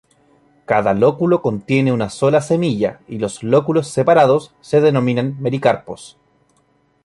Cada 0.65 0.95
lóculo 0.95 1.43
contiene 1.43 1.91
una 1.91 2.09
sola 2.09 2.41
semilla 2.41 3.01
y 3.07 3.19
los 3.19 3.43
lóculos 3.43 3.87
separados 3.87 4.55
se 4.59 4.81
denominan 4.81 5.37
mericarpos. 5.39 6.17